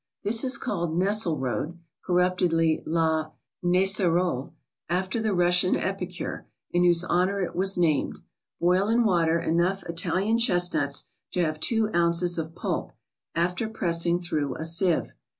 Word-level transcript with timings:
Thi 0.23 0.29
^ 0.31 0.33
i: 0.33 0.45
is 0.47 0.57
called 0.57 0.89
CSlILsKl^J 0.93 0.97
Nesselrode 1.03 1.77
(corruptedly, 2.03 2.81
La 2.87 3.33
Nicerolle) 3.63 4.51
% 4.71 4.89
after 4.99 5.21
the 5.21 5.31
Russian 5.31 5.75
epicure, 5.75 6.47
in 6.71 6.83
whose 6.83 7.03
honor 7.03 7.39
it 7.39 7.55
was 7.55 7.77
named. 7.77 8.17
Boil 8.59 8.87
in 8.87 9.03
water 9.03 9.39
enough 9.39 9.83
Italian 9.83 10.39
chestnuts 10.39 11.03
to 11.33 11.41
have 11.41 11.59
two 11.59 11.91
ounces 11.93 12.39
of 12.39 12.55
pulp, 12.55 12.93
after 13.35 13.69
pressing 13.69 14.19
through 14.19 14.55
a 14.55 14.65
sieve. 14.65 15.13